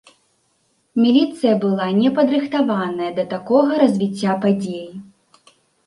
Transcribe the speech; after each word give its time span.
Міліцыя 1.03 1.51
была 1.67 1.87
непадрыхтаваная 2.01 3.11
да 3.21 3.29
такога 3.37 3.71
развіцця 3.87 4.31
падзей. 4.47 4.89